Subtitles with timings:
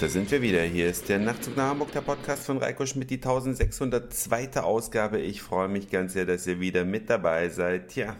[0.00, 0.62] sind wir wieder.
[0.62, 4.60] Hier ist der Nachtzug nach Hamburg, der Podcast von Reiko Schmidt, die 1602.
[4.60, 5.18] Ausgabe.
[5.18, 7.88] Ich freue mich ganz sehr, dass ihr wieder mit dabei seid.
[7.88, 8.16] Tja,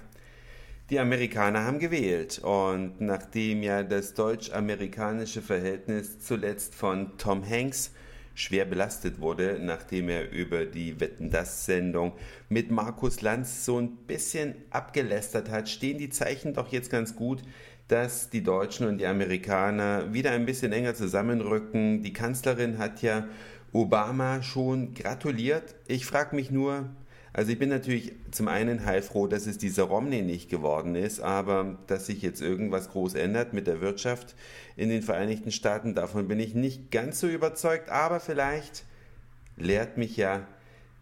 [0.91, 7.93] die Amerikaner haben gewählt und nachdem ja das deutsch-amerikanische Verhältnis zuletzt von Tom Hanks
[8.35, 12.13] schwer belastet wurde, nachdem er über die Wetten das Sendung
[12.49, 17.43] mit Markus Lanz so ein bisschen abgelästert hat, stehen die Zeichen doch jetzt ganz gut,
[17.89, 22.03] dass die Deutschen und die Amerikaner wieder ein bisschen enger zusammenrücken.
[22.03, 23.29] Die Kanzlerin hat ja
[23.73, 25.75] Obama schon gratuliert.
[25.87, 26.89] Ich frage mich nur,
[27.33, 31.77] also ich bin natürlich zum einen heilfroh, dass es dieser Romney nicht geworden ist, aber
[31.89, 34.37] dass sich jetzt irgendwas groß ändert mit der Wirtschaft
[34.77, 38.85] in den Vereinigten Staaten, davon bin ich nicht ganz so überzeugt, aber vielleicht
[39.57, 40.47] lehrt mich ja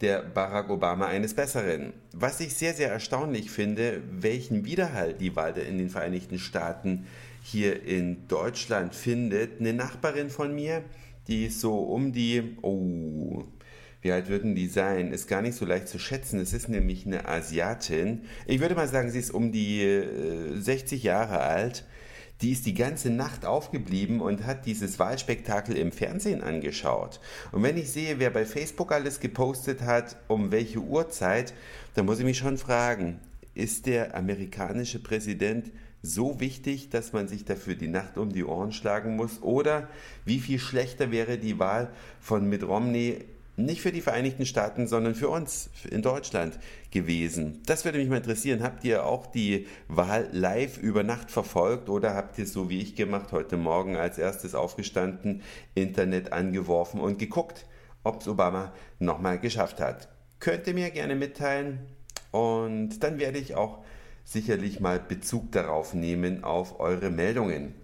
[0.02, 1.92] der Barack Obama eines Besseren.
[2.12, 7.06] Was ich sehr, sehr erstaunlich finde, welchen Widerhall die Wahl in den Vereinigten Staaten
[7.42, 9.61] hier in Deutschland findet.
[9.61, 10.83] Eine Nachbarin von mir,
[11.28, 13.44] die ist so um die, oh,
[14.00, 15.12] wie alt würden die sein?
[15.12, 16.41] Ist gar nicht so leicht zu schätzen.
[16.41, 18.22] Es ist nämlich eine Asiatin.
[18.47, 21.84] Ich würde mal sagen, sie ist um die äh, 60 Jahre alt
[22.42, 27.20] die ist die ganze Nacht aufgeblieben und hat dieses Wahlspektakel im Fernsehen angeschaut.
[27.52, 31.54] Und wenn ich sehe, wer bei Facebook alles gepostet hat, um welche Uhrzeit,
[31.94, 33.20] dann muss ich mich schon fragen,
[33.54, 35.70] ist der amerikanische Präsident
[36.02, 39.40] so wichtig, dass man sich dafür die Nacht um die Ohren schlagen muss?
[39.40, 39.88] Oder
[40.24, 43.24] wie viel schlechter wäre die Wahl von Mitt Romney
[43.56, 46.58] nicht für die Vereinigten Staaten, sondern für uns in Deutschland
[46.91, 47.62] gewesen.
[47.67, 48.62] Das würde mich mal interessieren.
[48.62, 52.97] Habt ihr auch die Wahl live über Nacht verfolgt oder habt ihr so wie ich
[52.97, 55.42] gemacht, heute Morgen als erstes aufgestanden,
[55.75, 57.67] Internet angeworfen und geguckt,
[58.05, 60.09] ob es Obama nochmal geschafft hat?
[60.41, 61.81] Könnt ihr mir gerne mitteilen
[62.31, 63.84] und dann werde ich auch
[64.25, 67.75] sicherlich mal Bezug darauf nehmen auf eure Meldungen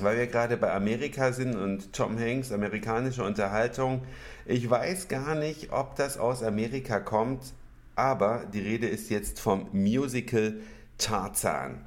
[0.00, 4.02] weil wir gerade bei Amerika sind und Tom Hanks, amerikanische Unterhaltung.
[4.46, 7.52] Ich weiß gar nicht, ob das aus Amerika kommt,
[7.96, 10.54] aber die Rede ist jetzt vom Musical
[10.98, 11.84] Tarzan.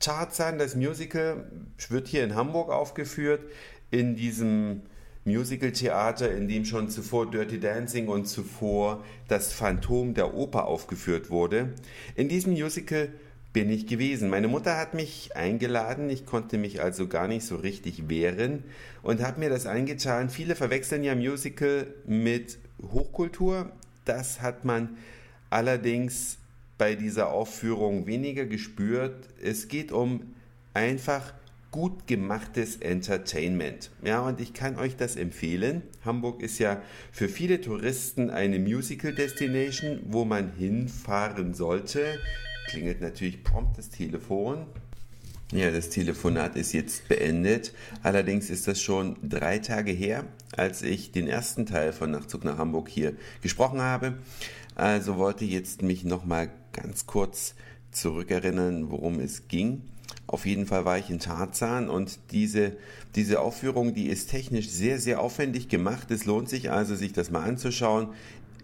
[0.00, 1.50] Tarzan, das Musical,
[1.88, 3.40] wird hier in Hamburg aufgeführt,
[3.90, 4.82] in diesem
[5.24, 11.72] Musical-Theater, in dem schon zuvor Dirty Dancing und zuvor das Phantom der Oper aufgeführt wurde.
[12.14, 13.08] In diesem Musical
[13.54, 14.28] bin ich gewesen.
[14.28, 18.64] Meine Mutter hat mich eingeladen, ich konnte mich also gar nicht so richtig wehren
[19.02, 20.28] und habe mir das eingetan.
[20.28, 23.70] Viele verwechseln ja Musical mit Hochkultur.
[24.04, 24.98] Das hat man
[25.50, 26.36] allerdings
[26.78, 29.28] bei dieser Aufführung weniger gespürt.
[29.40, 30.34] Es geht um
[30.74, 31.32] einfach
[31.70, 33.92] gut gemachtes Entertainment.
[34.02, 35.82] Ja, und ich kann euch das empfehlen.
[36.04, 36.82] Hamburg ist ja
[37.12, 42.18] für viele Touristen eine Musical Destination, wo man hinfahren sollte
[42.66, 44.66] klingelt natürlich prompt das Telefon.
[45.52, 47.72] Ja, das Telefonat ist jetzt beendet.
[48.02, 50.24] Allerdings ist das schon drei Tage her,
[50.56, 54.14] als ich den ersten Teil von Nachtzug nach Hamburg hier gesprochen habe.
[54.74, 57.54] Also wollte jetzt mich nochmal ganz kurz
[57.92, 59.82] zurückerinnern, worum es ging.
[60.26, 62.72] Auf jeden Fall war ich in Tarzan und diese,
[63.14, 66.10] diese Aufführung, die ist technisch sehr, sehr aufwendig gemacht.
[66.10, 68.08] Es lohnt sich also, sich das mal anzuschauen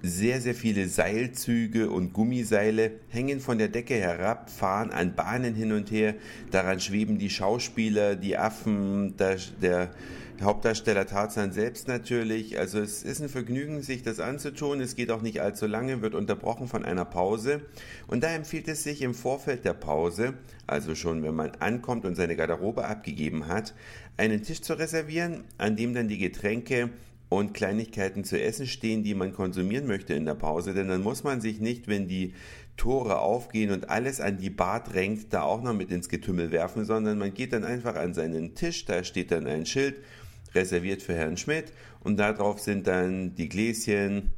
[0.03, 5.73] sehr, sehr viele Seilzüge und Gummiseile hängen von der Decke herab, fahren an Bahnen hin
[5.73, 6.15] und her.
[6.51, 9.91] Daran schweben die Schauspieler, die Affen, der, der
[10.43, 12.59] Hauptdarsteller Tarzan selbst natürlich.
[12.59, 14.81] Also es ist ein Vergnügen, sich das anzutun.
[14.81, 17.61] Es geht auch nicht allzu lange, wird unterbrochen von einer Pause.
[18.07, 20.35] Und da empfiehlt es sich im Vorfeld der Pause,
[20.67, 23.75] also schon wenn man ankommt und seine Garderobe abgegeben hat,
[24.17, 26.89] einen Tisch zu reservieren, an dem dann die Getränke
[27.31, 31.25] und Kleinigkeiten zu essen stehen, die man konsumieren möchte in der Pause, denn dann muss
[31.25, 32.35] man sich nicht, wenn die
[32.77, 36.85] Tore aufgehen und alles an die Bar drängt, da auch noch mit ins Getümmel werfen,
[36.85, 39.97] sondern man geht dann einfach an seinen Tisch, da steht dann ein Schild,
[40.55, 44.33] reserviert für Herrn Schmidt und darauf sind dann die Gläschen,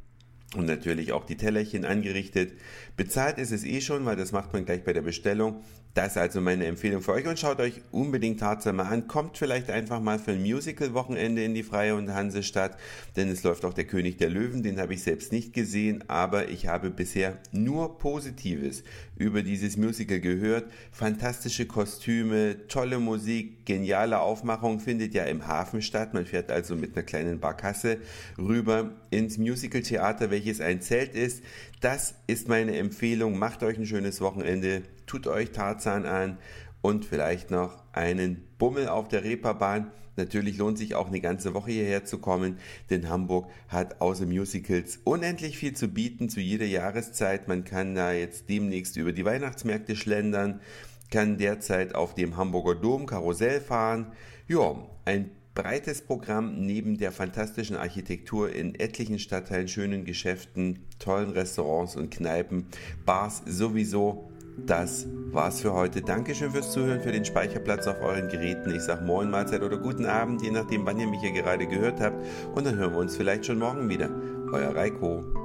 [0.55, 2.53] und natürlich auch die Tellerchen angerichtet.
[2.95, 5.63] Bezahlt ist es eh schon, weil das macht man gleich bei der Bestellung.
[5.93, 9.07] Das ist also meine Empfehlung für euch und schaut euch unbedingt Tarzan mal an.
[9.07, 12.77] Kommt vielleicht einfach mal für ein Musical-Wochenende in die Freie und Hansestadt,
[13.15, 16.49] denn es läuft auch der König der Löwen, den habe ich selbst nicht gesehen, aber
[16.49, 18.83] ich habe bisher nur Positives
[19.17, 20.65] über dieses Musical gehört.
[20.91, 26.15] Fantastische Kostüme, tolle Musik, geniale Aufmachung findet ja im Hafen statt.
[26.15, 27.97] Man fährt also mit einer kleinen Barkasse
[28.39, 31.41] rüber ins Musical-Theater, welches ein Zelt ist.
[31.79, 33.39] Das ist meine Empfehlung.
[33.39, 36.37] Macht euch ein schönes Wochenende tut euch Tarzan an
[36.81, 39.91] und vielleicht noch einen Bummel auf der Reeperbahn.
[40.15, 42.57] Natürlich lohnt sich auch eine ganze Woche hierher zu kommen,
[42.89, 47.47] denn Hamburg hat außer Musicals unendlich viel zu bieten zu jeder Jahreszeit.
[47.47, 50.59] Man kann da jetzt demnächst über die Weihnachtsmärkte schlendern,
[51.09, 54.11] kann derzeit auf dem Hamburger Dom Karussell fahren.
[54.47, 54.75] Ja,
[55.05, 62.11] ein breites Programm neben der fantastischen Architektur in etlichen Stadtteilen, schönen Geschäften, tollen Restaurants und
[62.11, 62.65] Kneipen,
[63.05, 64.29] Bars sowieso.
[64.65, 66.01] Das war's für heute.
[66.01, 68.73] Dankeschön fürs Zuhören, für den Speicherplatz auf euren Geräten.
[68.75, 71.99] Ich sag Moin, Mahlzeit oder guten Abend, je nachdem, wann ihr mich hier gerade gehört
[71.99, 72.23] habt.
[72.53, 74.09] Und dann hören wir uns vielleicht schon morgen wieder.
[74.51, 75.42] Euer Reiko.